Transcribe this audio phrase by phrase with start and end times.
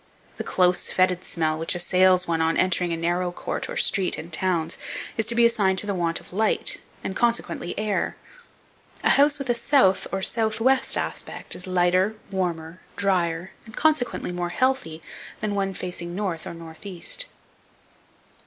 [0.37, 4.31] The close, fetid smell which assails one on entering a narrow court, or street, in
[4.31, 4.79] towns,
[5.15, 8.17] is to be assigned to the want of light, and, consequently, air.
[9.03, 14.31] A house with a south or south west aspect, is lighter, warmer, drier, and consequently
[14.31, 15.03] more healthy,
[15.39, 17.27] than one facing the north or north east.